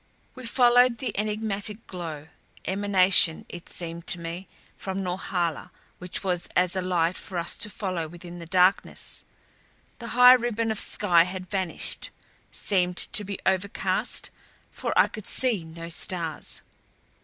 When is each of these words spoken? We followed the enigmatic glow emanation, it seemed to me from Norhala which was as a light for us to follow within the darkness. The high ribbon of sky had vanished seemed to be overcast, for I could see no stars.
We 0.33 0.47
followed 0.47 0.97
the 0.97 1.15
enigmatic 1.15 1.85
glow 1.85 2.29
emanation, 2.65 3.45
it 3.49 3.69
seemed 3.69 4.07
to 4.07 4.19
me 4.19 4.47
from 4.75 5.03
Norhala 5.03 5.69
which 5.99 6.23
was 6.23 6.49
as 6.55 6.75
a 6.75 6.81
light 6.81 7.15
for 7.15 7.37
us 7.37 7.55
to 7.59 7.69
follow 7.69 8.07
within 8.07 8.39
the 8.39 8.47
darkness. 8.47 9.23
The 9.99 10.07
high 10.17 10.33
ribbon 10.33 10.71
of 10.71 10.79
sky 10.79 11.25
had 11.25 11.51
vanished 11.51 12.09
seemed 12.51 12.97
to 12.97 13.23
be 13.23 13.37
overcast, 13.45 14.31
for 14.71 14.91
I 14.97 15.05
could 15.07 15.27
see 15.27 15.63
no 15.63 15.87
stars. 15.87 16.63